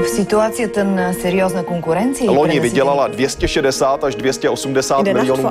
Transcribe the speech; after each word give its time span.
V 0.00 0.08
situaci 0.08 0.68
ten 0.68 1.14
seriózna 1.20 1.62
konkurenci. 1.62 2.26
Loni 2.26 2.60
vydělala 2.60 3.08
260 3.08 4.04
až 4.04 4.14
280 4.14 5.02
miljonů. 5.02 5.50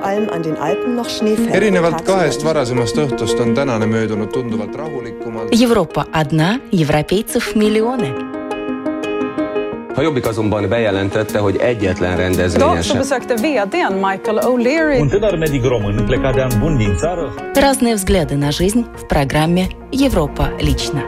erinevalt 1.52 2.02
kahest 2.02 2.44
varasemast 2.44 2.98
õhtust 2.98 3.40
on 3.42 3.54
tänane 3.56 3.86
möödunud 3.86 4.32
tunduvalt 4.32 4.76
rahulikumalt. 4.76 5.50
Европа 5.62 6.06
одна, 6.14 6.60
европейцев 6.72 7.56
миллионы. 7.56 8.14
A 9.98 10.02
Jobbik 10.02 10.26
azonban 10.28 10.70
bejelentette, 10.70 11.40
hogy 11.40 11.56
egyetlen 11.58 12.18
rendezvényen 12.18 12.70
Idag 12.72 12.84
så 12.84 12.90
sem. 12.90 12.98
besökte 12.98 13.34
vdn 13.36 13.94
Michael 13.94 14.40
O'Leary 14.44 15.00
Un 15.00 15.10
tânăr 15.10 15.38
medic 15.38 15.64
român 15.64 16.06
plecat 16.06 16.34
de 16.34 16.42
an 16.42 16.52
bun 16.60 16.78
din 16.78 16.96
țară 16.98 17.34
Разные 17.56 17.94
взгляды 17.96 18.36
на 18.36 18.52
жизнь 18.52 18.86
в 18.96 19.06
программе 19.08 19.68
«Европа 19.92 20.50
лично». 20.60 21.02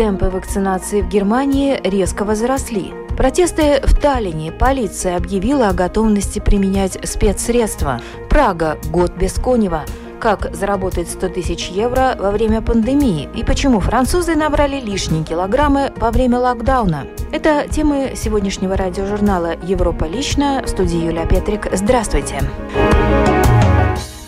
Темпы 0.00 0.30
вакцинации 0.30 1.02
в 1.02 1.08
Германии 1.08 1.78
резко 1.84 2.24
возросли. 2.24 2.94
Протесты 3.18 3.82
в 3.82 3.94
Таллине. 3.94 4.50
Полиция 4.50 5.18
объявила 5.18 5.68
о 5.68 5.74
готовности 5.74 6.38
применять 6.38 6.96
спецсредства. 7.06 8.00
Прага. 8.30 8.78
Год 8.90 9.12
без 9.18 9.34
Конева. 9.34 9.84
Как 10.18 10.56
заработать 10.56 11.10
100 11.10 11.28
тысяч 11.28 11.68
евро 11.68 12.16
во 12.18 12.30
время 12.30 12.62
пандемии 12.62 13.28
и 13.36 13.44
почему 13.44 13.80
французы 13.80 14.36
набрали 14.36 14.80
лишние 14.80 15.22
килограммы 15.22 15.92
во 15.96 16.10
время 16.10 16.38
локдауна. 16.38 17.06
Это 17.30 17.66
темы 17.68 18.12
сегодняшнего 18.16 18.78
радиожурнала 18.78 19.52
«Европа 19.62 20.04
лично» 20.04 20.62
в 20.64 20.68
студии 20.70 20.96
Юлия 20.96 21.26
Петрик. 21.26 21.68
Здравствуйте. 21.74 22.40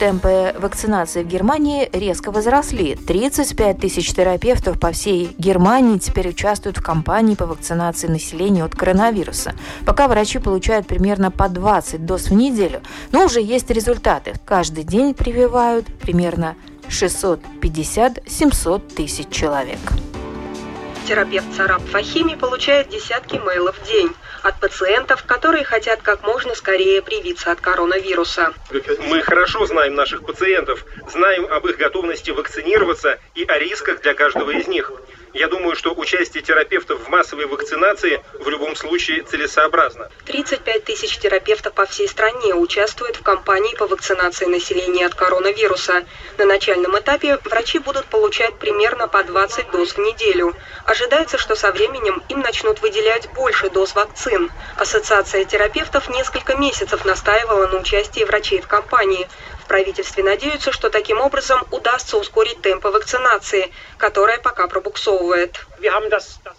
Темпы 0.02 0.50
вакцинации 0.58 1.22
в 1.22 1.28
Германии 1.28 1.88
резко 1.92 2.32
возросли. 2.32 2.96
35 2.96 3.78
тысяч 3.78 4.12
терапевтов 4.12 4.80
по 4.80 4.90
всей 4.90 5.32
Германии 5.38 5.98
теперь 5.98 6.30
участвуют 6.30 6.78
в 6.78 6.82
кампании 6.82 7.36
по 7.36 7.46
вакцинации 7.46 8.08
населения 8.08 8.64
от 8.64 8.74
коронавируса. 8.74 9.54
Пока 9.86 10.08
врачи 10.08 10.40
получают 10.40 10.88
примерно 10.88 11.30
по 11.30 11.48
20 11.48 12.04
доз 12.04 12.30
в 12.30 12.34
неделю, 12.34 12.80
но 13.12 13.26
уже 13.26 13.40
есть 13.40 13.70
результаты. 13.70 14.32
Каждый 14.44 14.82
день 14.82 15.14
прививают 15.14 15.86
примерно 16.00 16.56
650-700 16.88 18.94
тысяч 18.96 19.28
человек. 19.28 19.78
Терапевт 21.06 21.46
Сараб 21.56 21.82
Фахими 21.82 22.34
получает 22.34 22.88
десятки 22.88 23.36
мейлов 23.36 23.78
в 23.78 23.86
день 23.86 24.10
от 24.42 24.58
пациентов, 24.60 25.24
которые 25.24 25.64
хотят 25.64 26.02
как 26.02 26.22
можно 26.22 26.54
скорее 26.54 27.02
привиться 27.02 27.52
от 27.52 27.60
коронавируса. 27.60 28.52
Мы 29.08 29.22
хорошо 29.22 29.66
знаем 29.66 29.94
наших 29.94 30.24
пациентов, 30.24 30.84
знаем 31.06 31.46
об 31.46 31.66
их 31.66 31.76
готовности 31.76 32.30
вакцинироваться 32.30 33.18
и 33.34 33.44
о 33.44 33.58
рисках 33.58 34.00
для 34.02 34.14
каждого 34.14 34.50
из 34.50 34.66
них. 34.68 34.90
Я 35.34 35.48
думаю, 35.48 35.76
что 35.76 35.94
участие 35.94 36.42
терапевтов 36.42 37.00
в 37.00 37.08
массовой 37.08 37.46
вакцинации 37.46 38.22
в 38.38 38.48
любом 38.50 38.76
случае 38.76 39.22
целесообразно. 39.22 40.10
35 40.26 40.84
тысяч 40.84 41.16
терапевтов 41.18 41.72
по 41.72 41.86
всей 41.86 42.06
стране 42.06 42.54
участвуют 42.54 43.16
в 43.16 43.22
кампании 43.22 43.74
по 43.74 43.86
вакцинации 43.86 44.44
населения 44.44 45.06
от 45.06 45.14
коронавируса. 45.14 46.04
На 46.36 46.44
начальном 46.44 46.98
этапе 46.98 47.38
врачи 47.44 47.78
будут 47.78 48.04
получать 48.06 48.58
примерно 48.58 49.08
по 49.08 49.24
20 49.24 49.70
доз 49.70 49.92
в 49.92 49.98
неделю. 49.98 50.54
Ожидается, 50.84 51.38
что 51.38 51.56
со 51.56 51.72
временем 51.72 52.22
им 52.28 52.40
начнут 52.40 52.82
выделять 52.82 53.30
больше 53.32 53.70
доз 53.70 53.94
вакцин. 53.94 54.50
Ассоциация 54.76 55.44
терапевтов 55.44 56.10
несколько 56.10 56.56
месяцев 56.56 57.06
настаивала 57.06 57.68
на 57.68 57.78
участии 57.78 58.24
врачей 58.24 58.60
в 58.60 58.66
кампании. 58.66 59.26
В 59.62 59.66
правительстве 59.66 60.24
надеются, 60.24 60.72
что 60.72 60.90
таким 60.90 61.20
образом 61.20 61.64
удастся 61.70 62.16
ускорить 62.18 62.60
темпы 62.62 62.88
вакцинации, 62.88 63.70
которая 63.96 64.38
пока 64.38 64.66
пробуксовывает. 64.66 65.68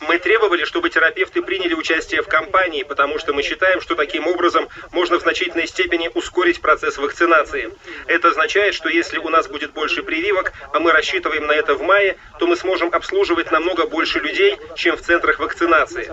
Мы 0.01 0.19
требовали, 0.19 0.65
чтобы 0.65 0.89
терапевты 0.89 1.41
приняли 1.41 1.73
участие 1.73 2.21
в 2.21 2.27
кампании, 2.27 2.83
потому 2.83 3.19
что 3.19 3.33
мы 3.33 3.41
считаем, 3.41 3.81
что 3.81 3.95
таким 3.95 4.27
образом 4.27 4.67
можно 4.91 5.17
в 5.17 5.21
значительной 5.21 5.67
степени 5.67 6.09
ускорить 6.13 6.61
процесс 6.61 6.97
вакцинации. 6.97 7.71
Это 8.07 8.29
означает, 8.29 8.73
что 8.73 8.89
если 8.89 9.17
у 9.17 9.29
нас 9.29 9.47
будет 9.47 9.71
больше 9.71 10.03
прививок, 10.03 10.51
а 10.73 10.79
мы 10.79 10.91
рассчитываем 10.91 11.47
на 11.47 11.53
это 11.53 11.75
в 11.75 11.81
мае, 11.81 12.17
то 12.39 12.47
мы 12.47 12.55
сможем 12.57 12.93
обслуживать 12.93 13.51
намного 13.51 13.85
больше 13.85 14.19
людей, 14.19 14.57
чем 14.75 14.97
в 14.97 15.01
центрах 15.01 15.39
вакцинации. 15.39 16.11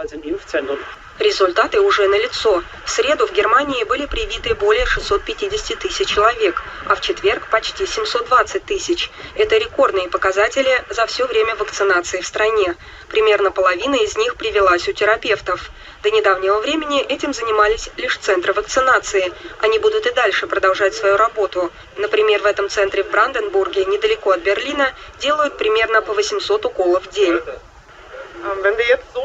Результаты 1.19 1.81
уже 1.81 2.09
налицо. 2.09 2.63
В 2.87 2.91
среду 2.91 3.27
в 3.27 3.33
Германии 3.33 3.84
были 3.84 4.07
привиты 4.07 4.55
более 4.55 4.87
650 4.87 5.79
тысяч 5.79 6.09
человек, 6.09 6.63
а 6.87 6.95
в 6.95 7.03
четверг 7.03 7.49
почти 7.51 7.87
720 7.87 8.65
тысяч. 8.65 9.11
Это 9.34 9.59
рекордные 9.59 10.09
показатели 10.09 10.83
за 10.89 11.05
все 11.05 11.27
время 11.27 11.57
вакцинации 11.57 12.23
в 12.23 12.27
стране. 12.27 12.75
Примерно 13.10 13.50
половина 13.50 13.97
из 13.97 14.16
них 14.16 14.37
привелась 14.37 14.88
у 14.88 14.93
терапевтов. 14.93 15.71
До 16.03 16.10
недавнего 16.10 16.60
времени 16.60 17.03
этим 17.03 17.34
занимались 17.34 17.91
лишь 17.97 18.16
центры 18.16 18.53
вакцинации. 18.53 19.32
Они 19.59 19.78
будут 19.81 20.06
и 20.06 20.12
дальше 20.12 20.47
продолжать 20.47 20.94
свою 20.94 21.16
работу. 21.16 21.72
Например, 21.97 22.41
в 22.41 22.47
этом 22.47 22.69
центре 22.69 23.03
в 23.03 23.10
Бранденбурге, 23.10 23.84
недалеко 23.84 24.31
от 24.31 24.41
Берлина, 24.41 24.94
делают 25.19 25.59
примерно 25.59 26.03
по 26.03 26.15
800 26.15 26.65
уколов 26.66 27.04
в 27.04 27.10
день. 27.10 27.41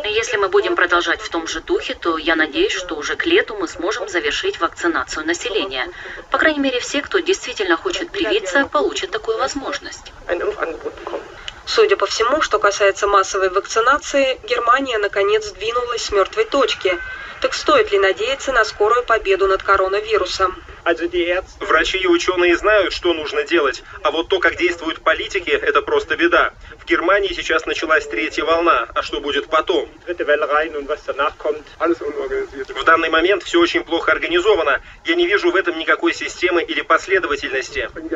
Если 0.03 0.35
мы 0.37 0.49
будем 0.49 0.75
продолжать 0.75 1.21
в 1.21 1.29
том 1.29 1.47
же 1.47 1.61
духе, 1.61 1.93
то 1.93 2.17
я 2.17 2.35
надеюсь, 2.35 2.73
что 2.73 2.95
уже 2.95 3.15
к 3.15 3.25
лету 3.25 3.55
мы 3.55 3.67
сможем 3.67 4.09
завершить 4.09 4.59
вакцинацию 4.59 5.25
населения. 5.25 5.87
По 6.31 6.37
крайней 6.37 6.59
мере, 6.59 6.79
все, 6.79 7.01
кто 7.01 7.19
действительно 7.19 7.77
хочет 7.77 8.09
привиться, 8.09 8.65
получат 8.65 9.11
такую 9.11 9.37
возможность. 9.37 10.11
Судя 11.65 11.97
по 11.97 12.05
всему, 12.05 12.41
что 12.41 12.59
касается 12.59 13.07
массовой 13.07 13.49
вакцинации, 13.49 14.39
Германия 14.43 14.97
наконец 14.97 15.45
сдвинулась 15.45 16.03
с 16.03 16.11
мертвой 16.11 16.45
точки. 16.45 16.97
Так 17.41 17.53
стоит 17.53 17.91
ли 17.91 17.99
надеяться 17.99 18.51
на 18.51 18.63
скорую 18.63 19.03
победу 19.03 19.47
над 19.47 19.63
коронавирусом? 19.63 20.55
Врачи 21.59 21.97
и 21.97 22.07
ученые 22.07 22.55
знают, 22.57 22.93
что 22.93 23.13
нужно 23.13 23.43
делать, 23.43 23.83
а 24.03 24.11
вот 24.11 24.29
то, 24.29 24.39
как 24.39 24.55
действуют 24.55 25.01
политики, 25.01 25.49
это 25.49 25.81
просто 25.81 26.15
беда. 26.15 26.53
В 26.77 26.85
Германии 26.85 27.33
сейчас 27.33 27.65
началась 27.65 28.07
третья 28.07 28.45
волна, 28.45 28.87
а 28.93 29.01
что 29.01 29.19
будет 29.19 29.47
потом? 29.47 29.89
В 30.07 32.83
данный 32.83 33.09
момент 33.09 33.41
все 33.43 33.59
очень 33.59 33.83
плохо 33.83 34.11
организовано. 34.11 34.79
Я 35.05 35.15
не 35.15 35.25
вижу 35.25 35.49
в 35.51 35.55
этом 35.55 35.79
никакой 35.79 36.13
системы 36.13 36.61
или 36.61 36.81
последовательности. 36.81 37.89
Ну, 37.95 38.07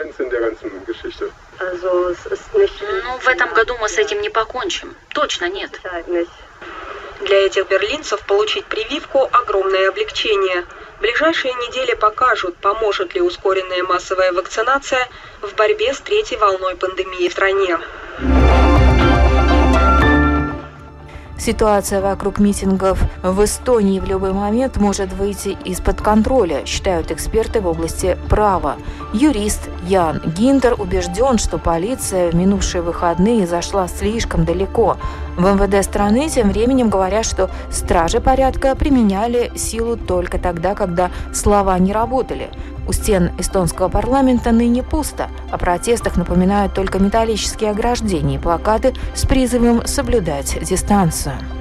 в 3.18 3.28
этом 3.28 3.52
году 3.54 3.76
мы 3.82 3.90
с 3.90 3.98
этим 3.98 4.22
не 4.22 4.30
покончим. 4.30 4.96
Точно 5.10 5.50
нет. 5.50 5.82
Для 7.22 7.46
этих 7.46 7.68
берлинцев 7.68 8.22
получить 8.26 8.66
прививку– 8.66 9.28
огромное 9.32 9.90
облегчение. 9.90 10.66
Ближайшие 11.00 11.54
недели 11.54 11.94
покажут, 11.96 12.58
поможет 12.58 13.16
ли 13.16 13.22
ускоренная 13.22 13.84
массовая 13.84 14.34
вакцинация 14.34 15.08
в 15.42 15.56
борьбе 15.56 15.94
с 15.94 16.00
третьей 16.00 16.38
волной 16.38 16.76
пандемии 16.76 17.30
в 17.30 17.32
стране. 17.32 17.78
Ситуация 21.40 22.02
вокруг 22.02 22.40
митингов 22.40 23.02
в 23.24 23.44
Эстонии 23.46 24.02
в 24.02 24.06
любой 24.06 24.34
момент 24.34 24.76
может 24.76 25.14
выйти 25.14 25.58
из-под 25.64 26.02
контроля, 26.02 26.66
считают 26.66 27.12
эксперты 27.12 27.62
в 27.62 27.68
области 27.68 28.18
права. 28.28 28.76
Юрист 29.14 29.70
Ян 29.88 30.22
Гинтер 30.38 30.76
убежден, 30.80 31.38
что 31.38 31.58
полиция 31.58 32.30
в 32.30 32.36
минувшие 32.36 32.82
выходные 32.82 33.48
зашла 33.48 33.88
слишком 33.88 34.44
далеко. 34.44 34.98
В 35.38 35.46
МВД 35.46 35.84
страны 35.86 36.30
тем 36.30 36.52
временем 36.52 36.90
говорят, 36.90 37.26
что 37.26 37.50
стражи 37.72 38.20
порядка 38.20 38.76
применяли 38.76 39.52
силу 39.56 39.96
только 39.96 40.38
тогда, 40.38 40.76
когда 40.76 41.10
слова 41.34 41.80
не 41.80 41.94
работали. 41.94 42.50
У 42.90 42.92
стен 42.92 43.32
эстонского 43.38 43.88
парламента 43.88 44.52
ныне 44.52 44.84
пусто. 44.84 45.30
О 45.52 45.58
протестах 45.58 46.18
напоминают 46.18 46.74
только 46.74 47.00
металлические 47.00 47.70
ограждения 47.70 48.36
и 48.36 48.40
плакаты 48.40 48.94
с 49.14 49.26
призывом 49.26 49.86
соблюдать 49.86 50.58
дистанцию. 50.64 51.29
У 51.30 51.59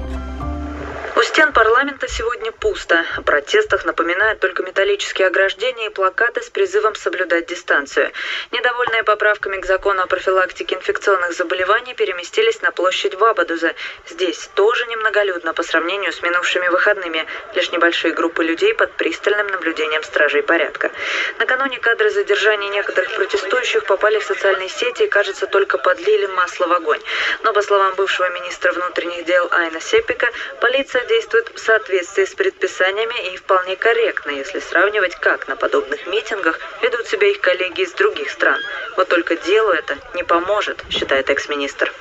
стен 1.39 1.53
парламента 1.53 2.05
сегодня 2.09 2.51
пусто. 2.51 3.05
О 3.15 3.21
протестах 3.21 3.85
напоминают 3.85 4.41
только 4.41 4.61
металлические 4.61 5.27
ограждения 5.27 5.85
и 5.85 5.89
плакаты 5.89 6.41
с 6.41 6.49
призывом 6.49 6.95
соблюдать 6.95 7.45
дистанцию. 7.45 8.11
Недовольные 8.51 9.05
поправками 9.05 9.55
к 9.61 9.65
закону 9.65 10.01
о 10.01 10.07
профилактике 10.07 10.75
инфекционных 10.75 11.31
заболеваний 11.31 11.93
переместились 11.93 12.61
на 12.61 12.71
площадь 12.71 13.15
Вабадуза. 13.15 13.73
Здесь 14.09 14.49
тоже 14.53 14.85
немноголюдно 14.87 15.53
по 15.53 15.63
сравнению 15.63 16.11
с 16.11 16.21
минувшими 16.21 16.67
выходными. 16.67 17.25
Лишь 17.55 17.71
небольшие 17.71 18.13
группы 18.13 18.43
людей 18.43 18.73
под 18.73 18.91
пристальным 18.97 19.47
наблюдением 19.47 20.03
стражей 20.03 20.43
порядка. 20.43 20.91
Накануне 21.37 21.79
кадры 21.79 22.09
задержания 22.09 22.67
некоторых 22.67 23.15
протестующих 23.15 23.85
попали 23.85 24.19
в 24.19 24.25
социальные 24.25 24.67
сети 24.67 25.03
и, 25.03 25.07
кажется, 25.07 25.47
только 25.47 25.77
подлили 25.77 26.25
масло 26.25 26.67
в 26.67 26.73
огонь. 26.73 26.99
Но, 27.43 27.53
по 27.53 27.61
словам 27.61 27.95
бывшего 27.95 28.27
министра 28.31 28.73
внутренних 28.73 29.23
дел 29.23 29.47
Айна 29.51 29.79
Сепика, 29.79 30.29
полиция 30.59 31.05
действует 31.05 31.28
в 31.33 31.59
соответствии 31.59 32.25
с 32.25 32.33
предписаниями 32.35 33.33
и 33.33 33.37
вполне 33.37 33.75
корректно, 33.75 34.31
если 34.31 34.59
сравнивать, 34.59 35.15
как 35.15 35.47
на 35.47 35.55
подобных 35.55 36.05
митингах 36.07 36.59
ведут 36.81 37.07
себя 37.07 37.27
их 37.27 37.41
коллеги 37.41 37.81
из 37.81 37.93
других 37.93 38.29
стран. 38.29 38.59
Вот 38.97 39.07
только 39.09 39.35
делу 39.37 39.71
это 39.71 39.97
не 40.15 40.23
поможет, 40.23 40.83
считает 40.89 41.29
экс-министр. 41.29 41.91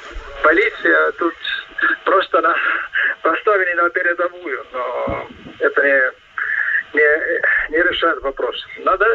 Полиция 0.43 1.13
тут 1.13 1.35
просто 2.05 2.41
на 2.41 2.57
поставили 3.23 3.73
на 3.75 3.91
передовую, 3.91 4.67
но 4.73 5.29
это 5.59 5.83
не, 5.83 6.99
не, 6.99 7.71
не 7.71 7.83
решает 7.83 8.21
вопрос. 8.23 8.57
Надо 8.79 9.07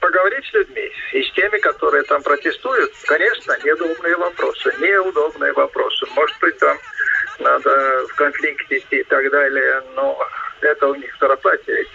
поговорить 0.00 0.44
с 0.46 0.52
людьми 0.52 0.92
и 1.12 1.22
с 1.22 1.32
теми, 1.32 1.58
которые 1.58 2.02
там 2.04 2.22
протестуют. 2.22 2.92
Конечно, 3.06 3.56
неудобные 3.64 4.16
вопросы, 4.16 4.74
неудобные 4.80 5.52
вопросы. 5.52 6.06
Может 6.14 6.38
быть, 6.40 6.58
там 6.58 6.78
надо 7.38 8.06
в 8.08 8.14
конфликт 8.14 8.70
идти 8.70 8.98
и 8.98 9.04
так 9.04 9.30
далее, 9.30 9.82
но 9.94 10.18
это 10.60 10.88
у 10.88 10.94
них 10.94 11.14
второстатие. 11.14 11.86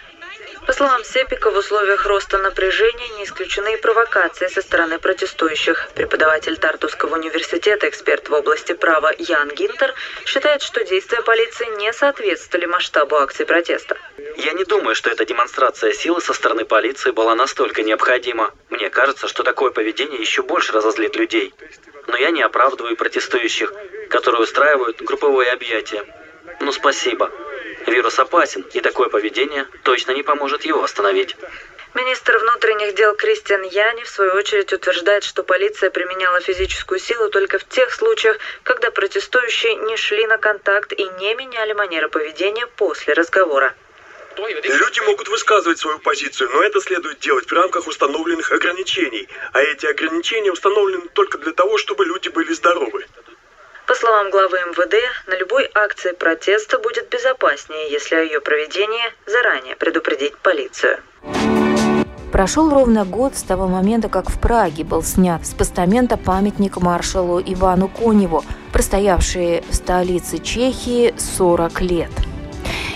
По 0.66 0.72
словам 0.72 1.04
Сепика, 1.04 1.52
в 1.52 1.58
условиях 1.58 2.06
роста 2.06 2.38
напряжения 2.38 3.10
не 3.18 3.26
исключены 3.26 3.74
и 3.74 3.78
провокации 3.82 4.48
со 4.48 4.62
стороны 4.62 4.98
протестующих. 4.98 5.90
Преподаватель 5.94 6.58
Тартусского 6.58 7.16
университета, 7.16 7.90
эксперт 7.90 8.30
в 8.30 8.34
области 8.34 8.72
права 8.72 9.12
Ян 9.18 9.50
Гинтер, 9.50 9.94
считает, 10.26 10.62
что 10.62 10.86
действия 10.86 11.22
полиции 11.22 11.68
не 11.80 11.92
соответствовали 11.92 12.66
масштабу 12.66 13.18
акций 13.18 13.46
протеста. 13.46 13.98
Я 14.38 14.54
не 14.54 14.64
думаю, 14.64 14.96
что 14.96 15.10
эта 15.10 15.26
демонстрация 15.26 15.92
силы 15.92 16.22
со 16.22 16.34
стороны 16.34 16.64
полиции 16.64 17.12
была 17.12 17.36
настолько 17.36 17.84
необходима. 17.84 18.54
Мне 18.70 18.90
кажется, 18.90 19.28
что 19.28 19.44
такое 19.44 19.72
поведение 19.72 20.22
еще 20.22 20.44
больше 20.44 20.72
разозлит 20.72 21.18
людей. 21.18 21.54
Но 22.08 22.16
я 22.16 22.32
не 22.32 22.42
оправдываю 22.42 22.96
протестующих, 22.96 23.74
которые 24.14 24.44
устраивают 24.44 25.02
групповые 25.02 25.52
объятия. 25.52 26.06
Ну 26.60 26.72
спасибо. 26.72 27.32
Вирус 27.88 28.20
опасен, 28.20 28.62
и 28.72 28.80
такое 28.80 29.10
поведение 29.10 29.66
точно 29.82 30.12
не 30.12 30.22
поможет 30.22 30.66
его 30.66 30.84
остановить. 30.84 31.36
Министр 31.96 32.38
внутренних 32.38 32.94
дел 32.94 33.16
Кристиан 33.16 33.64
Яни, 33.64 34.04
в 34.04 34.10
свою 34.10 34.34
очередь, 34.34 34.72
утверждает, 34.72 35.24
что 35.24 35.42
полиция 35.44 35.90
применяла 35.90 36.42
физическую 36.42 37.00
силу 37.00 37.30
только 37.30 37.58
в 37.58 37.68
тех 37.68 37.92
случаях, 37.92 38.38
когда 38.62 38.92
протестующие 38.92 39.76
не 39.76 39.98
шли 39.98 40.28
на 40.28 40.38
контакт 40.38 40.94
и 40.94 41.04
не 41.20 41.34
меняли 41.34 41.74
манеры 41.74 42.08
поведения 42.10 42.68
после 42.68 43.14
разговора. 43.14 43.74
Люди 44.38 45.00
могут 45.02 45.28
высказывать 45.28 45.80
свою 45.80 45.98
позицию, 46.00 46.52
но 46.52 46.64
это 46.64 46.80
следует 46.82 47.20
делать 47.20 47.50
в 47.50 47.54
рамках 47.54 47.88
установленных 47.88 48.52
ограничений. 48.52 49.28
А 49.54 49.62
эти 49.62 49.88
ограничения 49.88 50.52
установлены 50.52 51.08
только 51.14 51.40
для 51.40 51.52
того, 51.52 51.78
чтобы 51.78 52.06
люди 52.06 52.30
были 52.30 52.54
здоровы. 52.54 53.06
Словам 54.14 54.30
главы 54.30 54.58
МВД, 54.60 54.94
на 55.26 55.36
любой 55.40 55.68
акции 55.74 56.12
протеста 56.12 56.78
будет 56.78 57.10
безопаснее, 57.10 57.90
если 57.90 58.14
о 58.14 58.22
ее 58.22 58.42
проведении 58.42 59.02
заранее 59.26 59.76
предупредить 59.76 60.38
полицию. 60.38 61.00
Прошел 62.32 62.70
ровно 62.70 63.06
год 63.06 63.36
с 63.36 63.42
того 63.42 63.68
момента, 63.68 64.10
как 64.10 64.30
в 64.30 64.40
Праге 64.40 64.84
был 64.84 65.02
снят 65.02 65.44
с 65.44 65.56
постамента 65.56 66.16
памятник 66.16 66.78
маршалу 66.78 67.42
Ивану 67.42 67.88
Коневу, 67.88 68.46
простоявший 68.72 69.64
в 69.68 69.74
столице 69.74 70.38
Чехии 70.38 71.16
40 71.18 71.82
лет. 71.82 72.12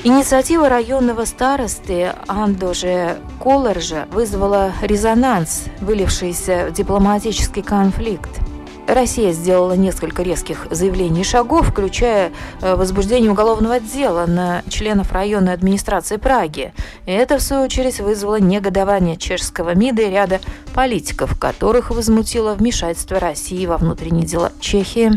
Инициатива 0.04 0.70
районного 0.70 1.26
старосты 1.26 2.14
Андоже 2.28 3.18
Колоржа 3.42 4.06
вызвала 4.12 4.72
резонанс, 4.84 5.66
вылившийся 5.82 6.68
в 6.70 6.74
дипломатический 6.74 7.64
конфликт– 7.64 8.30
Россия 8.88 9.34
сделала 9.34 9.74
несколько 9.74 10.24
резких 10.24 10.68
заявлений 10.72 11.22
и 11.22 11.26
шагов, 11.26 11.68
включая 11.68 12.32
э, 12.62 12.76
возбуждение 12.76 13.30
уголовного 13.30 13.82
дела 13.82 14.26
на 14.26 14.64
членов 14.70 15.12
районной 15.12 15.54
администрации 15.54 16.16
Праги. 16.16 16.74
И 17.06 17.12
это, 17.12 17.38
в 17.38 17.42
свою 17.42 17.64
очередь, 17.64 18.00
вызвало 18.00 18.40
негодование 18.40 19.18
чешского 19.18 19.76
МИДа 19.76 20.04
и 20.04 20.10
ряда 20.10 20.40
политиков, 20.74 21.38
которых 21.38 21.90
возмутило 21.90 22.54
вмешательство 22.54 23.20
России 23.20 23.66
во 23.66 23.78
внутренние 23.78 24.26
дела 24.26 24.54
Чехии. 24.62 25.12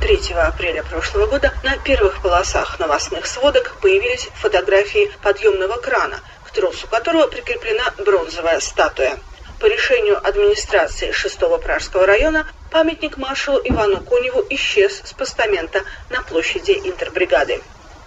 3 0.00 0.32
апреля 0.34 0.82
прошлого 0.82 1.26
года 1.26 1.52
на 1.64 1.76
первых 1.76 2.22
полосах 2.22 2.78
новостных 2.78 3.26
сводок 3.26 3.76
появились 3.82 4.28
фотографии 4.34 5.10
подъемного 5.22 5.76
крана, 5.80 6.16
к 6.44 6.50
тросу 6.50 6.86
которого 6.86 7.26
прикреплена 7.26 7.92
бронзовая 8.04 8.60
статуя. 8.60 9.18
По 9.60 9.66
решению 9.66 10.18
администрации 10.26 11.10
6-го 11.12 11.56
Пражского 11.58 12.06
района 12.06 12.46
памятник 12.76 13.16
маршалу 13.16 13.58
Ивану 13.64 14.00
Коневу 14.04 14.44
исчез 14.50 15.00
с 15.02 15.14
постамента 15.14 15.82
на 16.10 16.20
площади 16.20 16.72
интербригады. 16.84 17.62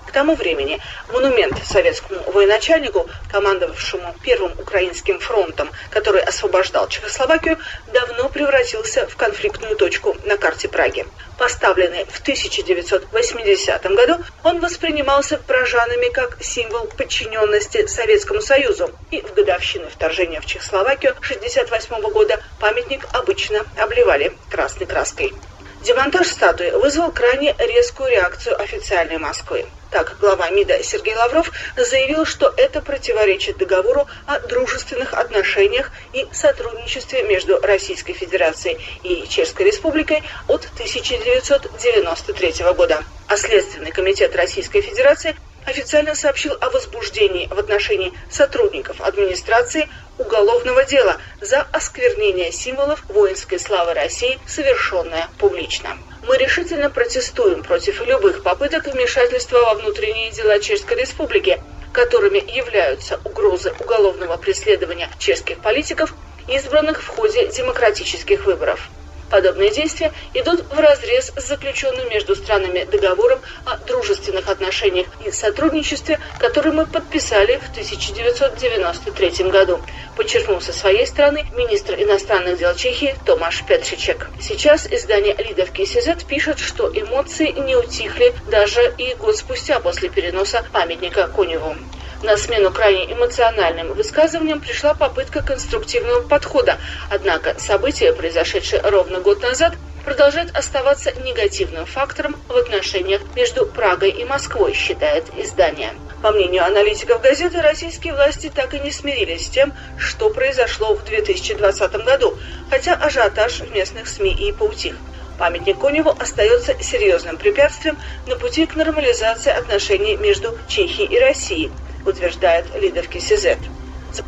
К 0.09 0.11
тому 0.11 0.33
времени 0.33 0.81
монумент 1.09 1.63
советскому 1.63 2.19
военачальнику, 2.31 3.07
командовавшему 3.31 4.15
Первым 4.23 4.53
Украинским 4.53 5.19
фронтом, 5.19 5.69
который 5.91 6.21
освобождал 6.21 6.87
Чехословакию, 6.87 7.59
давно 7.93 8.27
превратился 8.27 9.05
в 9.05 9.15
конфликтную 9.15 9.75
точку 9.75 10.17
на 10.23 10.35
карте 10.37 10.67
Праги. 10.67 11.05
Поставленный 11.37 12.05
в 12.05 12.21
1980 12.21 13.85
году, 13.85 14.15
он 14.43 14.59
воспринимался 14.59 15.37
пражанами 15.37 16.11
как 16.11 16.37
символ 16.41 16.87
подчиненности 16.87 17.85
Советскому 17.85 18.41
Союзу. 18.41 18.89
И 19.11 19.21
в 19.21 19.35
годовщину 19.35 19.89
вторжения 19.91 20.41
в 20.41 20.47
Чехословакию 20.47 21.11
1968 21.11 22.11
года 22.11 22.41
памятник 22.59 23.05
обычно 23.13 23.63
обливали 23.77 24.33
красной 24.49 24.87
краской. 24.87 25.35
Демонтаж 25.81 26.27
статуи 26.27 26.71
вызвал 26.71 27.11
крайне 27.11 27.55
резкую 27.57 28.09
реакцию 28.09 28.59
официальной 28.61 29.17
Москвы. 29.17 29.65
Так, 29.89 30.17
глава 30.19 30.51
МИДа 30.51 30.83
Сергей 30.83 31.15
Лавров 31.15 31.51
заявил, 31.75 32.23
что 32.23 32.53
это 32.57 32.79
противоречит 32.79 33.57
договору 33.57 34.07
о 34.27 34.39
дружественных 34.41 35.15
отношениях 35.15 35.91
и 36.13 36.27
сотрудничестве 36.31 37.23
между 37.23 37.59
Российской 37.59 38.13
Федерацией 38.13 38.79
и 39.01 39.27
Чешской 39.27 39.65
Республикой 39.65 40.21
от 40.47 40.65
1993 40.75 42.71
года. 42.75 43.03
А 43.27 43.35
Следственный 43.35 43.91
комитет 43.91 44.35
Российской 44.35 44.81
Федерации 44.81 45.35
официально 45.65 46.13
сообщил 46.13 46.55
о 46.61 46.69
возбуждении 46.69 47.47
в 47.47 47.57
отношении 47.57 48.13
сотрудников 48.29 49.01
администрации 49.01 49.89
уголовного 50.19 50.85
дела 50.85 51.17
за 51.41 51.61
осквернение 51.61 52.51
символов 52.51 53.03
воинской 53.07 53.59
славы 53.59 53.95
России, 53.95 54.39
совершенное 54.45 55.29
публично. 55.39 55.97
Мы 56.29 56.37
решительно 56.37 56.91
протестуем 56.91 57.63
против 57.63 58.05
любых 58.05 58.43
попыток 58.43 58.85
вмешательства 58.85 59.57
во 59.61 59.73
внутренние 59.73 60.29
дела 60.29 60.59
Чешской 60.59 60.95
Республики, 60.95 61.59
которыми 61.91 62.37
являются 62.55 63.19
угрозы 63.23 63.73
уголовного 63.79 64.37
преследования 64.37 65.09
чешских 65.17 65.59
политиков, 65.59 66.13
избранных 66.45 67.01
в 67.01 67.07
ходе 67.07 67.47
демократических 67.47 68.45
выборов. 68.45 68.91
Подобные 69.29 69.71
действия 69.71 70.11
идут 70.33 70.65
вразрез 70.73 71.31
с 71.35 71.47
заключенным 71.47 72.09
между 72.09 72.35
странами 72.35 72.83
договором 72.85 73.39
о 73.65 73.77
дружественных 73.77 74.47
отношениях 74.47 75.07
и 75.23 75.31
сотрудничестве, 75.31 76.19
который 76.39 76.71
мы 76.71 76.87
подписали 76.87 77.57
в 77.57 77.69
1993 77.69 79.49
году, 79.49 79.79
подчеркнул 80.15 80.61
со 80.61 80.73
своей 80.73 81.05
стороны 81.05 81.45
министр 81.51 81.93
иностранных 81.95 82.57
дел 82.57 82.73
Чехии 82.75 83.15
Томаш 83.25 83.63
Петричек. 83.63 84.29
Сейчас 84.39 84.87
издание 84.87 85.35
Лидовки 85.35 85.85
Сизет 85.85 86.25
пишет, 86.25 86.59
что 86.59 86.89
эмоции 86.91 87.51
не 87.51 87.75
утихли 87.75 88.33
даже 88.47 88.93
и 88.97 89.13
год 89.13 89.37
спустя 89.37 89.79
после 89.79 90.09
переноса 90.09 90.65
памятника 90.71 91.27
Коневу. 91.27 91.75
На 92.21 92.35
смену 92.35 92.69
крайне 92.69 93.13
эмоциональным 93.13 93.93
высказываниям 93.93 94.59
пришла 94.59 94.93
попытка 94.93 95.41
конструктивного 95.41 96.21
подхода. 96.21 96.77
Однако 97.09 97.57
события, 97.57 98.11
произошедшие 98.11 98.81
ровно 98.81 99.21
год 99.21 99.41
назад, 99.41 99.75
продолжает 100.03 100.53
оставаться 100.53 101.13
негативным 101.13 101.85
фактором 101.85 102.35
в 102.49 102.57
отношениях 102.57 103.21
между 103.35 103.65
Прагой 103.65 104.09
и 104.09 104.25
Москвой, 104.25 104.73
считает 104.73 105.25
издание. 105.37 105.93
По 106.21 106.31
мнению 106.31 106.65
аналитиков 106.65 107.21
газеты, 107.21 107.61
российские 107.61 108.13
власти 108.13 108.51
так 108.53 108.73
и 108.73 108.79
не 108.79 108.91
смирились 108.91 109.45
с 109.45 109.49
тем, 109.49 109.73
что 109.97 110.29
произошло 110.29 110.95
в 110.95 111.05
2020 111.05 111.91
году, 112.03 112.37
хотя 112.69 112.95
ажиотаж 112.95 113.61
в 113.61 113.71
местных 113.71 114.09
СМИ 114.09 114.33
и 114.33 114.51
поутих. 114.51 114.95
Памятник 115.37 115.79
Коневу 115.79 116.13
остается 116.19 116.75
серьезным 116.83 117.37
препятствием 117.37 117.97
на 118.27 118.35
пути 118.35 118.65
к 118.65 118.75
нормализации 118.75 119.53
отношений 119.53 120.17
между 120.17 120.57
Чехией 120.67 121.07
и 121.07 121.17
Россией, 121.17 121.71
утверждает 122.05 122.65
лидер 122.75 123.07
КСЗ. 123.07 123.57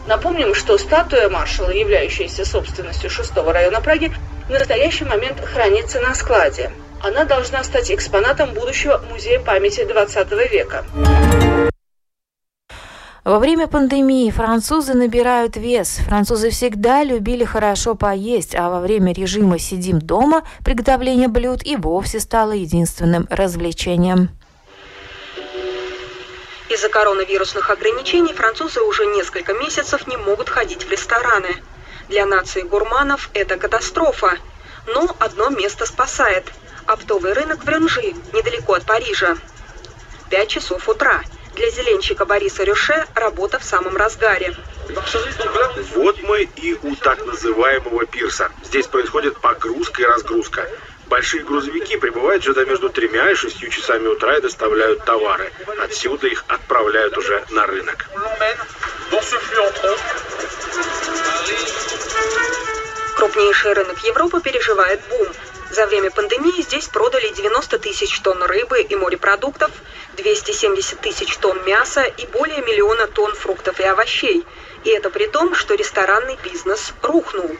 Напомним, 0.07 0.53
что 0.53 0.77
статуя 0.77 1.29
маршала, 1.29 1.69
являющаяся 1.69 2.45
собственностью 2.45 3.09
6 3.09 3.35
района 3.37 3.81
Праги, 3.81 4.11
в 4.47 4.51
настоящий 4.51 5.05
момент 5.05 5.39
хранится 5.39 5.99
на 5.99 6.13
складе. 6.13 6.71
Она 7.01 7.25
должна 7.25 7.63
стать 7.63 7.91
экспонатом 7.91 8.53
будущего 8.53 9.01
музея 9.09 9.39
памяти 9.39 9.85
20 9.85 10.31
века. 10.51 10.85
Во 13.23 13.37
время 13.37 13.67
пандемии 13.67 14.31
французы 14.31 14.95
набирают 14.95 15.55
вес. 15.55 15.99
Французы 16.07 16.49
всегда 16.49 17.03
любили 17.03 17.43
хорошо 17.43 17.93
поесть, 17.93 18.55
а 18.55 18.69
во 18.69 18.79
время 18.79 19.13
режима 19.13 19.59
«сидим 19.59 19.99
дома» 19.99 20.41
приготовление 20.65 21.27
блюд 21.27 21.63
и 21.63 21.75
вовсе 21.75 22.19
стало 22.19 22.53
единственным 22.53 23.27
развлечением. 23.29 24.29
Из-за 26.71 26.87
коронавирусных 26.87 27.69
ограничений 27.69 28.31
французы 28.33 28.79
уже 28.79 29.05
несколько 29.05 29.53
месяцев 29.53 30.07
не 30.07 30.15
могут 30.15 30.47
ходить 30.47 30.85
в 30.85 30.89
рестораны. 30.89 31.61
Для 32.07 32.25
нации 32.25 32.61
гурманов 32.61 33.29
это 33.33 33.57
катастрофа. 33.57 34.37
Но 34.87 35.13
одно 35.19 35.49
место 35.49 35.85
спасает– 35.85 36.45
оптовый 36.85 37.33
рынок 37.33 37.65
в 37.65 37.67
Ренжи, 37.67 38.13
недалеко 38.31 38.75
от 38.75 38.85
Парижа. 38.85 39.35
5 40.29 40.47
часов 40.47 40.87
утра. 40.87 41.21
Для 41.55 41.69
зеленщика 41.69 42.25
Бориса 42.25 42.63
Рюше 42.63 43.05
работа 43.13 43.59
в 43.59 43.63
самом 43.63 43.97
разгаре. 43.97 44.55
Вот 45.95 46.23
мы 46.23 46.43
и 46.55 46.77
у 46.81 46.95
так 46.95 47.25
называемого 47.25 48.05
пирса. 48.05 48.51
Здесь 48.63 48.87
происходит 48.87 49.37
погрузка 49.39 50.01
и 50.01 50.05
разгрузка. 50.05 50.69
Большие 51.07 51.43
грузовики 51.43 51.97
прибывают 51.97 52.43
сюда 52.43 52.63
между 52.63 52.89
тремя 52.89 53.31
и 53.31 53.35
шестью 53.35 53.69
часами 53.69 54.07
утра 54.07 54.37
и 54.37 54.41
доставляют 54.41 55.03
товары. 55.03 55.51
Отсюда 55.83 56.27
их 56.27 56.45
отправляют 56.47 57.17
уже 57.17 57.43
на 57.49 57.67
рынок. 57.67 58.07
Крупнейший 63.17 63.73
рынок 63.73 63.99
Европы 64.05 64.39
переживает 64.41 65.01
бум. 65.09 65.27
За 65.71 65.87
время 65.87 66.11
пандемии 66.11 66.61
здесь 66.61 66.87
продали 66.89 67.29
90 67.29 67.79
тысяч 67.79 68.19
тонн 68.19 68.43
рыбы 68.43 68.81
и 68.81 68.93
морепродуктов, 68.93 69.71
270 70.17 70.99
тысяч 70.99 71.37
тонн 71.37 71.63
мяса 71.63 72.03
и 72.03 72.25
более 72.25 72.61
миллиона 72.61 73.07
тонн 73.07 73.33
фруктов 73.33 73.79
и 73.79 73.83
овощей. 73.83 74.45
И 74.83 74.89
это 74.89 75.09
при 75.09 75.27
том, 75.27 75.55
что 75.55 75.75
ресторанный 75.75 76.37
бизнес 76.43 76.91
рухнул. 77.01 77.55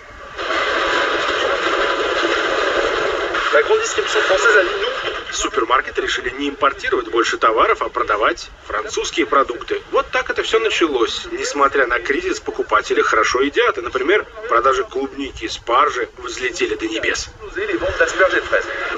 Супермаркеты 5.32 6.02
решили 6.02 6.30
не 6.30 6.50
импортировать 6.50 7.10
больше 7.10 7.38
товаров, 7.38 7.82
а 7.82 7.90
продавать 7.90 8.50
французские 8.66 9.26
продукты. 9.26 9.82
Вот 9.92 10.10
так 10.12 10.30
это 10.30 10.44
все 10.44 10.60
началось. 10.60 11.26
Несмотря 11.32 11.88
на 11.88 12.00
кризис, 12.00 12.40
покупатели 12.40 13.02
хорошо 13.02 13.42
едят. 13.42 13.78
И, 13.78 13.82
например, 13.82 14.26
продажи 14.50 14.84
клубники 14.84 15.46
и 15.46 15.48
спаржи 15.48 16.10
взлетели 16.18 16.76
до 16.76 16.88
небес. 16.88 17.30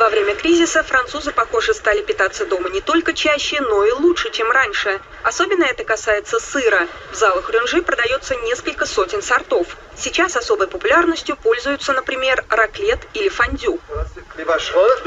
Во 0.04 0.10
время 0.10 0.36
кризиса 0.36 0.84
французы, 0.84 1.32
похоже, 1.32 1.74
стали 1.74 2.02
питаться 2.02 2.46
дома 2.46 2.70
не 2.70 2.82
только 2.82 3.14
чаще, 3.14 3.62
но 3.62 3.86
и 3.86 3.92
лучше, 3.94 4.32
чем 4.32 4.52
раньше. 4.52 5.00
Особенно 5.24 5.64
это 5.64 5.86
касается 5.86 6.42
сыра. 6.42 6.90
В 7.14 7.16
залах 7.16 7.50
Рюнжи 7.50 7.82
продается 7.82 8.36
несколько 8.36 8.86
сотен 8.86 9.22
сортов. 9.22 9.78
Сейчас 9.96 10.36
особой 10.36 10.68
популярностью 10.68 11.38
пользуются, 11.38 11.94
например, 11.94 12.44
раклет 12.50 13.00
или 13.14 13.30
фондю. 13.30 13.80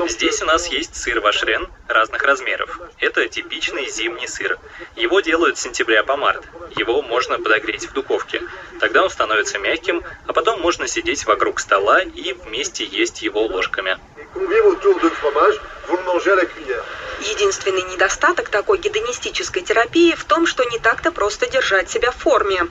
Здесь 0.09 0.41
у 0.41 0.47
нас 0.47 0.67
есть 0.69 0.97
сыр 0.97 1.21
вашрен 1.21 1.69
разных 1.89 2.23
размеров. 2.23 2.81
Это 2.99 3.29
типичный 3.29 3.91
зимний 3.91 4.27
сыр. 4.27 4.59
Его 4.95 5.21
делают 5.21 5.59
с 5.59 5.61
сентября 5.61 6.05
по 6.05 6.17
март. 6.17 6.43
Его 6.75 7.03
можно 7.03 7.39
подогреть 7.39 7.87
в 7.87 7.93
духовке. 7.93 8.41
Тогда 8.81 9.03
он 9.03 9.11
становится 9.11 9.59
мягким, 9.59 10.03
а 10.27 10.33
потом 10.33 10.59
можно 10.63 10.89
сидеть 10.89 11.27
вокруг 11.27 11.61
стола 11.61 12.01
и 12.01 12.33
вместе 12.33 12.87
есть 12.87 13.21
его 13.21 13.43
ложками. 13.43 13.99
Единственный 17.21 17.83
недостаток 17.83 18.49
такой 18.51 18.79
гедонистической 18.79 19.63
терапии 19.63 20.15
в 20.15 20.25
том, 20.25 20.47
что 20.47 20.65
не 20.65 20.79
так-то 20.79 21.11
просто 21.11 21.49
держать 21.49 21.91
себя 21.91 22.11
в 22.11 22.17
форме. 22.17 22.67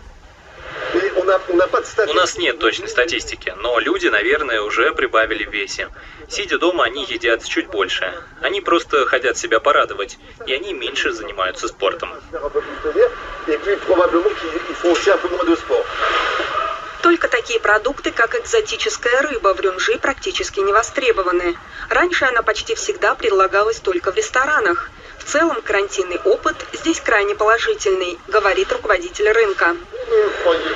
У 2.08 2.14
нас 2.14 2.38
нет 2.38 2.60
точной 2.60 2.88
статистики, 2.88 3.54
но 3.58 3.80
люди, 3.80 4.08
наверное, 4.08 4.62
уже 4.62 4.94
прибавили 4.94 5.44
в 5.44 5.52
весе. 5.52 5.90
Сидя 6.30 6.58
дома, 6.60 6.86
они 6.86 7.04
едят 7.06 7.44
чуть 7.44 7.68
больше. 7.68 8.14
Они 8.42 8.62
просто 8.62 9.06
хотят 9.06 9.38
себя 9.38 9.60
порадовать, 9.60 10.18
и 10.46 10.54
они 10.54 10.74
меньше 10.74 11.12
занимаются 11.12 11.68
спортом. 11.68 12.14
Только 17.06 17.28
такие 17.28 17.60
продукты, 17.60 18.12
как 18.12 18.34
экзотическая 18.34 19.22
рыба 19.22 19.54
в 19.54 19.60
Рюнжи, 19.60 20.00
практически 20.00 20.60
не 20.60 20.74
востребованы. 20.74 21.56
Раньше 21.88 22.26
она 22.26 22.42
почти 22.42 22.74
всегда 22.74 23.14
предлагалась 23.14 23.80
только 23.80 24.12
в 24.12 24.16
ресторанах. 24.16 24.90
В 25.20 25.24
целом 25.26 25.62
карантинный 25.62 26.18
опыт 26.26 26.56
здесь 26.74 27.00
крайне 27.00 27.36
положительный, 27.36 28.18
говорит 28.28 28.72
руководитель 28.72 29.30
рынка. 29.30 29.76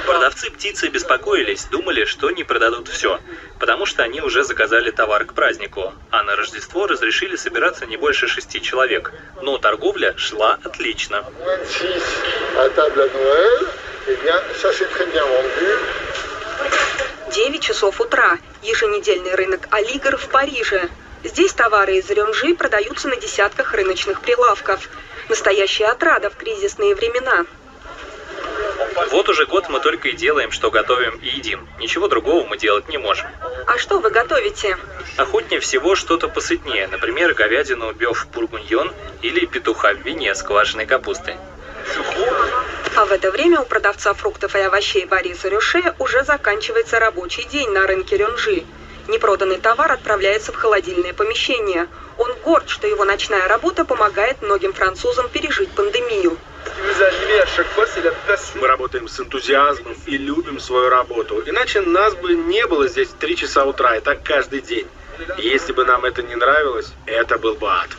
Продавцы 0.06 0.52
птицы 0.52 0.90
беспокоились, 0.90 1.66
думали, 1.66 2.06
что 2.06 2.30
не 2.30 2.44
продадут 2.44 2.90
все, 2.90 3.20
потому 3.58 3.88
что 3.88 4.04
они 4.04 4.22
уже 4.22 4.44
заказали 4.44 4.92
товар 4.92 5.26
к 5.26 5.34
празднику, 5.34 5.94
а 6.12 6.22
на 6.22 6.36
Рождество 6.36 6.86
разрешили 6.86 7.38
собираться 7.38 7.88
не 7.88 7.98
больше 7.98 8.28
шести 8.28 8.62
человек. 8.62 9.12
Но 9.42 9.58
торговля 9.58 10.14
шла 10.16 10.60
отлично. 10.64 11.26
9 17.34 17.62
часов 17.62 18.02
утра. 18.02 18.38
Еженедельный 18.62 19.36
рынок 19.36 19.68
Алигр 19.72 20.18
в 20.18 20.28
Париже. 20.30 20.90
Здесь 21.24 21.54
товары 21.54 21.98
из 21.98 22.10
Рюнжи 22.10 22.56
продаются 22.56 23.08
на 23.08 23.16
десятках 23.16 23.74
рыночных 23.74 24.22
прилавков. 24.22 24.90
Настоящая 25.28 25.88
отрада 25.88 26.30
в 26.30 26.36
кризисные 26.36 26.96
времена. 26.96 27.46
Вот 29.12 29.30
уже 29.30 29.46
год 29.46 29.70
мы 29.70 29.80
только 29.80 30.10
и 30.10 30.14
делаем, 30.14 30.52
что 30.52 30.72
готовим 30.72 31.18
и 31.18 31.28
едим. 31.28 31.68
Ничего 31.80 32.08
другого 32.08 32.46
мы 32.46 32.58
делать 32.58 32.90
не 32.90 32.98
можем. 32.98 33.28
А 33.68 33.78
что 33.78 34.00
вы 34.00 34.10
готовите? 34.10 34.78
Охотнее 35.18 35.60
всего 35.60 35.96
что-то 35.96 36.28
посытнее. 36.28 36.88
Например, 36.88 37.34
говядину 37.34 37.94
бёв 37.94 38.28
бургуньон 38.28 38.92
или 39.22 39.46
петуха 39.46 39.94
в 39.94 40.06
вине 40.06 40.34
с 40.36 40.44
квашеной 40.44 40.86
капустой. 40.86 41.38
А 42.96 43.06
в 43.06 43.12
это 43.12 43.32
время 43.32 43.62
у 43.62 43.66
продавца 43.66 44.14
фруктов 44.14 44.56
и 44.56 44.60
овощей 44.60 45.06
Бориса 45.06 45.48
Рюше 45.50 45.94
уже 46.00 46.24
заканчивается 46.24 47.00
рабочий 47.00 47.44
день 47.44 47.70
на 47.70 47.88
рынке 47.88 48.18
Рюнжи. 48.18 48.64
Непроданный 49.08 49.58
товар 49.58 49.92
отправляется 49.92 50.52
в 50.52 50.56
холодильное 50.56 51.14
помещение. 51.14 51.88
Он 52.18 52.34
горд, 52.44 52.70
что 52.70 52.88
его 52.88 53.06
ночная 53.06 53.48
работа 53.48 53.86
помогает 53.86 54.42
многим 54.42 54.74
французам 54.74 55.30
пережить 55.30 55.72
пандемию. 55.72 56.38
Мы 58.56 58.68
работаем 58.68 59.08
с 59.08 59.20
энтузиазмом 59.20 59.96
и 60.06 60.18
любим 60.18 60.60
свою 60.60 60.90
работу. 60.90 61.42
Иначе 61.46 61.82
нас 61.82 62.14
бы 62.16 62.36
не 62.36 62.68
было 62.68 62.88
здесь 62.88 63.08
в 63.10 63.14
3 63.14 63.36
часа 63.36 63.66
утра, 63.66 63.96
и 63.96 64.02
так 64.02 64.24
каждый 64.24 64.62
день. 64.62 64.88
Если 65.38 65.74
бы 65.74 65.86
нам 65.86 66.06
это 66.06 66.22
не 66.22 66.36
нравилось, 66.36 66.94
это 67.06 67.38
был 67.38 67.56
бы 67.56 67.68
ад. 67.68 67.90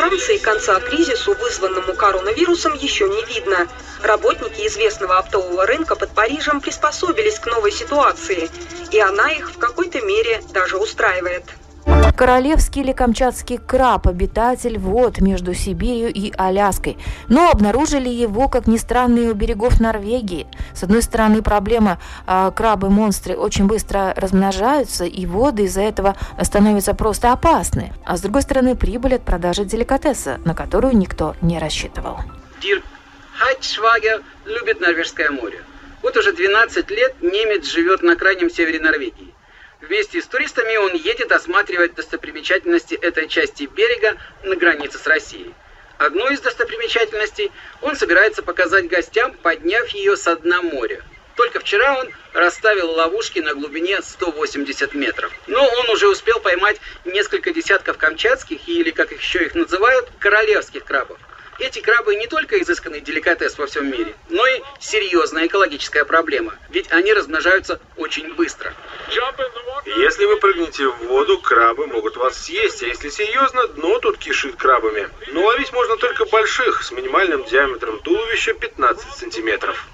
Франции 0.00 0.38
конца 0.38 0.80
кризису, 0.80 1.34
вызванному 1.34 1.92
коронавирусом, 1.92 2.72
еще 2.72 3.06
не 3.06 3.22
видно. 3.26 3.68
Работники 4.02 4.66
известного 4.66 5.18
оптового 5.18 5.66
рынка 5.66 5.94
под 5.94 6.14
Парижем 6.14 6.62
приспособились 6.62 7.38
к 7.38 7.44
новой 7.44 7.70
ситуации, 7.70 8.50
и 8.92 8.98
она 8.98 9.30
их 9.32 9.50
в 9.50 9.58
какой-то 9.58 10.00
мере 10.00 10.42
даже 10.54 10.78
устраивает. 10.78 11.44
Королевский 12.20 12.82
или 12.82 12.92
камчатский 12.92 13.56
краб– 13.56 14.06
обитатель 14.06 14.78
вод 14.78 15.22
между 15.22 15.54
Сибирью 15.54 16.12
и 16.12 16.30
Аляской. 16.36 16.98
Но 17.28 17.48
обнаружили 17.48 18.10
его, 18.10 18.46
как 18.50 18.66
ни 18.66 18.76
странно, 18.76 19.20
и 19.20 19.28
у 19.28 19.32
берегов 19.32 19.80
Норвегии. 19.80 20.46
С 20.74 20.82
одной 20.82 21.00
стороны, 21.00 21.40
проблема 21.40 21.98
а,– 22.26 22.50
крабы-монстры 22.54 23.36
очень 23.36 23.66
быстро 23.66 24.12
размножаются, 24.18 25.06
и 25.06 25.24
воды 25.24 25.62
из-за 25.62 25.80
этого 25.80 26.14
становятся 26.42 26.92
просто 26.92 27.32
опасны. 27.32 27.94
А 28.04 28.18
с 28.18 28.20
другой 28.20 28.42
стороны, 28.42 28.76
прибыль 28.76 29.14
от 29.14 29.24
продажи 29.24 29.64
деликатеса, 29.64 30.40
на 30.44 30.54
которую 30.54 30.98
никто 30.98 31.36
не 31.40 31.58
рассчитывал. 31.58 32.18
Дирк 32.60 32.84
Хайтшвагер 33.38 34.20
любит 34.44 34.78
Норвежское 34.82 35.30
море. 35.30 35.62
Вот 36.02 36.14
уже 36.18 36.34
12 36.34 36.90
лет 36.90 37.14
немец 37.22 37.64
живет 37.64 38.02
на 38.02 38.14
крайнем 38.14 38.50
севере 38.50 38.78
Норвегии. 38.78 39.32
Вместе 39.90 40.22
с 40.22 40.26
туристами 40.26 40.76
он 40.76 40.94
едет 40.94 41.32
осматривать 41.32 41.96
достопримечательности 41.96 42.94
этой 42.94 43.26
части 43.26 43.64
берега 43.64 44.16
на 44.44 44.54
границе 44.54 44.98
с 44.98 45.06
Россией. 45.08 45.52
Одну 45.98 46.30
из 46.30 46.40
достопримечательностей 46.40 47.50
он 47.82 47.96
собирается 47.96 48.44
показать 48.44 48.86
гостям, 48.86 49.32
подняв 49.32 49.88
ее 49.88 50.16
со 50.16 50.36
дна 50.36 50.62
моря. 50.62 51.02
Только 51.34 51.58
вчера 51.58 51.98
он 51.98 52.08
расставил 52.34 52.92
ловушки 52.92 53.40
на 53.40 53.52
глубине 53.54 54.00
180 54.00 54.94
метров. 54.94 55.32
Но 55.48 55.60
он 55.60 55.90
уже 55.90 56.06
успел 56.06 56.38
поймать 56.38 56.80
несколько 57.04 57.52
десятков 57.52 57.98
камчатских, 57.98 58.68
или, 58.68 58.92
как 58.92 59.10
еще 59.10 59.44
их 59.44 59.56
называют, 59.56 60.08
королевских 60.20 60.84
крабов. 60.84 61.18
Эти 61.60 61.80
крабы 61.80 62.16
не 62.16 62.26
только 62.26 62.58
изысканный 62.62 63.02
деликатес 63.02 63.58
во 63.58 63.66
всем 63.66 63.90
мире, 63.90 64.14
но 64.30 64.46
и 64.46 64.62
серьезная 64.78 65.46
экологическая 65.46 66.06
проблема, 66.06 66.54
ведь 66.70 66.90
они 66.90 67.12
размножаются 67.12 67.78
очень 67.98 68.32
быстро. 68.32 68.72
Если 69.84 70.24
вы 70.24 70.38
прыгнете 70.38 70.88
в 70.88 70.96
воду, 71.08 71.38
крабы 71.38 71.86
могут 71.86 72.16
вас 72.16 72.44
съесть, 72.44 72.82
а 72.82 72.86
если 72.86 73.10
серьезно, 73.10 73.68
дно 73.68 73.98
тут 73.98 74.16
кишит 74.16 74.56
крабами. 74.56 75.10
Но 75.28 75.44
ловить 75.44 75.70
можно 75.74 75.98
только 75.98 76.24
больших, 76.24 76.82
с 76.82 76.92
минимальным 76.92 77.44
диаметром 77.44 78.00
туловища 78.00 78.54
15 78.54 79.12
сантиметров. 79.12 79.86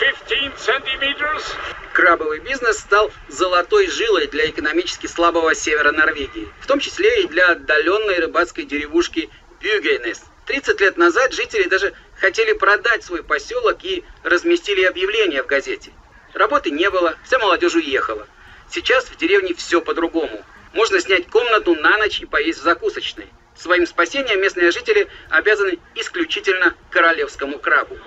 15 0.00 0.58
сантиметров. 0.58 1.56
Крабовый 1.92 2.40
бизнес 2.40 2.78
стал 2.78 3.12
золотой 3.28 3.86
жилой 3.86 4.26
для 4.26 4.50
экономически 4.50 5.06
слабого 5.06 5.54
севера 5.54 5.92
Норвегии, 5.92 6.48
в 6.60 6.66
том 6.66 6.80
числе 6.80 7.22
и 7.22 7.28
для 7.28 7.52
отдаленной 7.52 8.18
рыбацкой 8.18 8.64
деревушки 8.64 9.30
Бюгейнес– 9.60 10.22
30 10.48 10.80
лет 10.80 10.96
назад 10.96 11.34
жители 11.34 11.64
даже 11.64 11.92
хотели 12.18 12.54
продать 12.54 13.04
свой 13.04 13.22
поселок 13.22 13.84
и 13.84 14.02
разместили 14.22 14.82
объявление 14.82 15.42
в 15.42 15.46
газете. 15.46 15.92
Работы 16.32 16.70
не 16.70 16.88
было, 16.88 17.16
вся 17.22 17.38
молодежь 17.38 17.74
уехала. 17.74 18.26
Сейчас 18.70 19.04
в 19.04 19.16
деревне 19.18 19.52
все 19.54 19.82
по-другому. 19.82 20.42
Можно 20.72 21.00
снять 21.00 21.28
комнату 21.28 21.74
на 21.74 21.98
ночь 21.98 22.20
и 22.20 22.26
поесть 22.26 22.60
в 22.60 22.62
закусочной. 22.62 23.26
Своим 23.56 23.86
спасением 23.86 24.40
местные 24.40 24.70
жители 24.70 25.08
обязаны 25.28 25.78
исключительно 25.94 26.74
королевскому 26.90 27.58
крабу. 27.58 27.98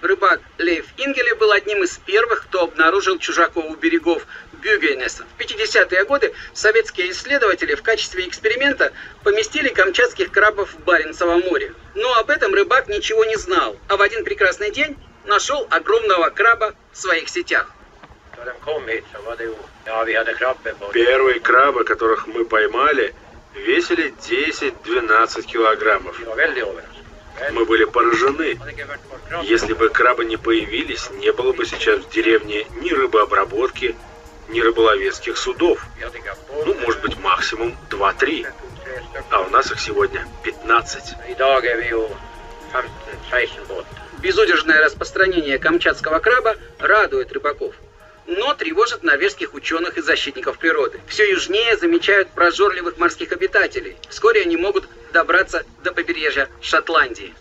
Рыбак 0.00 0.40
Лейф 0.56 0.86
Ингеле 0.96 1.34
был 1.34 1.52
одним 1.52 1.84
из 1.84 1.98
первых, 1.98 2.44
кто 2.44 2.62
обнаружил 2.62 3.18
чужаков 3.18 3.66
у 3.66 3.76
берегов 3.76 4.26
Бюгейнеса. 4.62 5.24
В 5.36 5.40
50-е 5.40 6.04
годы 6.04 6.32
советские 6.54 7.10
исследователи 7.10 7.74
в 7.74 7.82
качестве 7.82 8.26
эксперимента 8.28 8.92
поместили 9.24 9.68
камчатских 9.68 10.30
крабов 10.30 10.70
в 10.72 10.84
Баренцево 10.84 11.36
море. 11.38 11.74
Но 11.94 12.14
об 12.14 12.30
этом 12.30 12.54
рыбак 12.54 12.88
ничего 12.88 13.24
не 13.24 13.36
знал, 13.36 13.76
а 13.88 13.96
в 13.96 14.02
один 14.02 14.24
прекрасный 14.24 14.70
день 14.70 14.96
нашел 15.24 15.66
огромного 15.70 16.30
краба 16.30 16.74
в 16.92 16.96
своих 16.96 17.28
сетях. 17.28 17.70
Первые 20.92 21.40
крабы, 21.40 21.84
которых 21.84 22.26
мы 22.26 22.44
поймали, 22.44 23.14
весили 23.54 24.14
10-12 24.28 25.42
килограммов. 25.42 26.20
Мы 27.52 27.64
были 27.64 27.84
поражены. 27.84 28.58
Если 29.42 29.72
бы 29.72 29.88
крабы 29.88 30.24
не 30.24 30.36
появились, 30.36 31.10
не 31.10 31.32
было 31.32 31.52
бы 31.52 31.66
сейчас 31.66 32.00
в 32.00 32.10
деревне 32.10 32.66
ни 32.80 32.90
рыбообработки, 32.90 33.96
ни 34.52 34.60
рыболовецких 34.60 35.36
судов. 35.36 35.84
Ну, 36.64 36.74
может 36.74 37.00
быть, 37.00 37.18
максимум 37.18 37.76
2-3. 37.90 38.46
А 39.30 39.40
у 39.40 39.50
нас 39.50 39.70
их 39.72 39.80
сегодня 39.80 40.26
15. 40.44 41.16
Безудержное 44.20 44.78
распространение 44.84 45.58
камчатского 45.58 46.20
краба 46.20 46.56
радует 46.78 47.32
рыбаков 47.32 47.74
но 48.26 48.54
тревожит 48.54 49.02
норвежских 49.02 49.54
ученых 49.54 49.98
и 49.98 50.00
защитников 50.00 50.58
природы. 50.58 51.00
Все 51.08 51.28
южнее 51.28 51.76
замечают 51.76 52.30
прожорливых 52.30 52.98
морских 52.98 53.32
обитателей. 53.32 53.96
Вскоре 54.08 54.42
они 54.42 54.56
могут 54.56 54.88
добраться 55.12 55.64
до 55.82 55.92
побережья 55.92 56.48
Шотландии. 56.60 57.34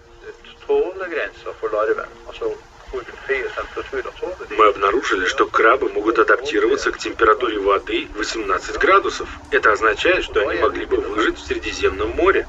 Мы 4.50 4.68
обнаружили, 4.68 5.26
что 5.26 5.46
крабы 5.46 5.90
могут 5.90 6.20
адаптироваться 6.20 6.92
к 6.92 6.98
температуре 6.98 7.60
воды 7.60 8.08
18 8.16 8.78
градусов. 8.78 9.30
Это 9.52 9.72
означает, 9.72 10.24
что 10.24 10.48
они 10.48 10.60
могли 10.60 10.86
бы 10.86 10.98
выжить 10.98 11.38
в 11.38 11.46
Средиземном 11.46 12.10
море. 12.10 12.48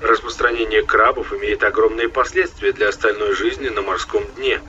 Распространение 0.00 0.82
крабов 0.82 1.32
имеет 1.32 1.64
огромные 1.64 2.08
последствия 2.08 2.72
для 2.72 2.88
остальной 2.88 3.34
жизни 3.34 3.68
на 3.68 3.82
морском 3.82 4.24
дне. 4.36 4.60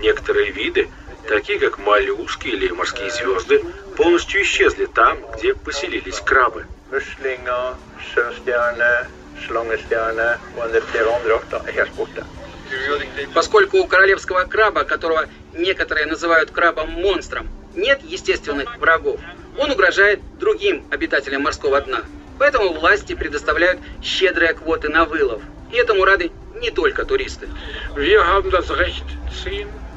Некоторые 0.00 0.50
виды 0.52 0.88
такие 1.30 1.58
как 1.58 1.78
моллюски 1.78 2.48
или 2.48 2.68
морские 2.70 3.10
звезды, 3.10 3.62
полностью 3.96 4.42
исчезли 4.42 4.86
там, 4.86 5.18
где 5.36 5.54
поселились 5.54 6.20
крабы. 6.20 6.66
Поскольку 13.34 13.78
у 13.78 13.86
королевского 13.86 14.44
краба, 14.44 14.84
которого 14.84 15.26
некоторые 15.52 16.06
называют 16.06 16.50
крабом-монстром, 16.50 17.48
нет 17.74 18.00
естественных 18.02 18.78
врагов, 18.78 19.20
он 19.58 19.70
угрожает 19.70 20.20
другим 20.38 20.84
обитателям 20.90 21.42
морского 21.42 21.80
дна. 21.80 22.02
Поэтому 22.38 22.72
власти 22.72 23.14
предоставляют 23.14 23.80
щедрые 24.02 24.54
квоты 24.54 24.88
на 24.88 25.04
вылов. 25.04 25.42
И 25.72 25.76
этому 25.76 26.04
рады 26.04 26.30
не 26.54 26.70
только 26.70 27.04
туристы. 27.04 27.48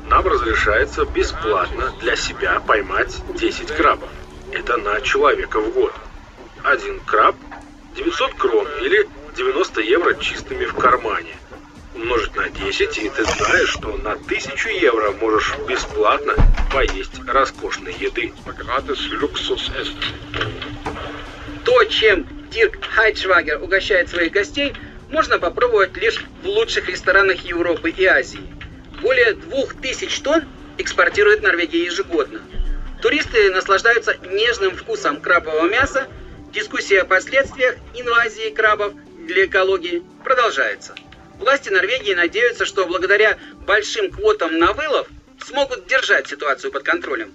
Нам 0.09 0.27
разрешается 0.27 1.05
бесплатно 1.05 1.93
для 2.01 2.15
себя 2.15 2.59
поймать 2.59 3.15
10 3.33 3.71
крабов. 3.71 4.09
Это 4.51 4.77
на 4.77 4.99
человека 5.01 5.59
в 5.59 5.73
год. 5.73 5.93
Один 6.63 6.99
краб 6.99 7.35
900 7.95 8.33
крон 8.33 8.67
или 8.81 9.07
90 9.35 9.81
евро 9.81 10.13
чистыми 10.15 10.65
в 10.65 10.75
кармане. 10.75 11.35
Умножить 11.95 12.35
на 12.35 12.49
10, 12.49 12.97
и 12.97 13.09
ты 13.09 13.23
знаешь, 13.23 13.69
что 13.69 13.97
на 13.97 14.13
1000 14.13 14.69
евро 14.69 15.11
можешь 15.11 15.55
бесплатно 15.67 16.33
поесть 16.71 17.19
роскошной 17.27 17.93
еды. 17.93 18.33
То, 21.65 21.83
чем 21.85 22.25
Дирк 22.49 22.83
Хайдшвагер 22.85 23.61
угощает 23.61 24.09
своих 24.09 24.31
гостей, 24.31 24.73
можно 25.09 25.37
попробовать 25.37 25.95
лишь 25.97 26.23
в 26.41 26.47
лучших 26.47 26.89
ресторанах 26.89 27.41
Европы 27.45 27.91
и 27.91 28.05
Азии. 28.05 28.41
Более 29.01 29.33
двух 29.33 29.75
тысяч 29.75 30.19
тонн 30.21 30.43
экспортирует 30.77 31.43
Норвегия 31.43 31.85
ежегодно. 31.85 32.41
Туристы 33.01 33.51
наслаждаются 33.51 34.17
нежным 34.31 34.75
вкусом 34.75 35.21
крабового 35.21 35.67
мяса. 35.67 36.07
Дискуссия 36.53 37.01
о 37.01 37.05
последствиях 37.05 37.75
инвазии 37.93 38.49
крабов 38.49 38.93
для 39.27 39.45
экологии 39.45 40.03
продолжается. 40.23 40.95
Власти 41.39 41.69
Норвегии 41.69 42.13
надеются, 42.13 42.65
что 42.65 42.85
благодаря 42.85 43.37
большим 43.65 44.11
квотам 44.11 44.57
на 44.59 44.73
вылов 44.73 45.07
смогут 45.45 45.87
держать 45.87 46.27
ситуацию 46.27 46.71
под 46.71 46.83
контролем. 46.83 47.31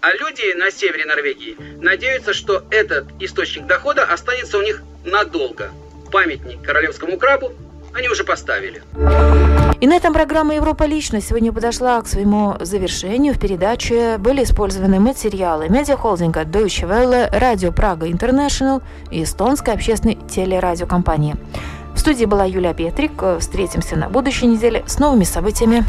А 0.00 0.12
люди 0.14 0.54
на 0.56 0.70
севере 0.70 1.04
Норвегии 1.04 1.56
надеются, 1.80 2.32
что 2.32 2.64
этот 2.70 3.06
источник 3.20 3.66
дохода 3.66 4.04
останется 4.04 4.58
у 4.58 4.62
них 4.62 4.82
надолго. 5.04 5.70
Памятник 6.10 6.62
королевскому 6.62 7.18
крабу 7.18 7.52
они 7.92 8.08
уже 8.08 8.24
поставили. 8.24 8.82
И 9.80 9.86
на 9.86 9.96
этом 9.96 10.12
программа 10.12 10.54
«Европа 10.54 10.84
лично» 10.84 11.20
сегодня 11.20 11.52
подошла 11.52 12.00
к 12.02 12.06
своему 12.06 12.56
завершению. 12.60 13.34
В 13.34 13.40
передаче 13.40 14.18
были 14.18 14.44
использованы 14.44 15.00
материалы 15.00 15.68
медиахолдинга 15.68 16.42
Deutsche 16.42 16.86
Welle, 16.86 17.28
Радио 17.30 17.72
Прага 17.72 18.10
Интернешнл 18.10 18.82
и 19.10 19.22
эстонской 19.22 19.74
общественной 19.74 20.18
телерадиокомпании. 20.28 21.36
В 22.00 22.02
студии 22.02 22.24
была 22.24 22.46
Юлия 22.46 22.72
Петрик. 22.72 23.22
Встретимся 23.40 23.94
на 23.94 24.08
будущей 24.08 24.46
неделе 24.46 24.82
с 24.86 24.98
новыми 24.98 25.24
событиями. 25.24 25.84